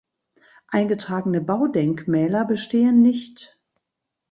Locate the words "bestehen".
2.45-3.03